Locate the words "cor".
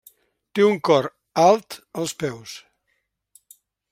0.89-1.09